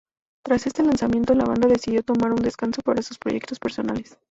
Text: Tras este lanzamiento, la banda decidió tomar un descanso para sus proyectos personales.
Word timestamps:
Tras 0.43 0.65
este 0.65 0.81
lanzamiento, 0.81 1.35
la 1.35 1.45
banda 1.45 1.67
decidió 1.69 2.01
tomar 2.01 2.31
un 2.33 2.41
descanso 2.41 2.81
para 2.81 3.03
sus 3.03 3.19
proyectos 3.19 3.59
personales. 3.59 4.17